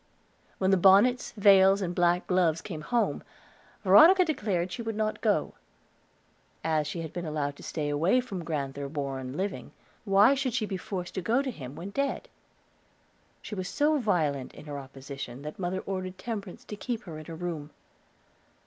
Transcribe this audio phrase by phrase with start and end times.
[0.57, 3.21] When the bonnets, veils, and black gloves came home,
[3.83, 5.53] Veronica declared she would not go.
[6.63, 10.65] As she had been allowed to stay away from Grand'ther Warren living, why should she
[10.65, 12.29] be forced to go to him when dead?
[13.43, 17.25] She was so violent in her opposition that mother ordered Temperance to keep her in
[17.25, 17.69] her room.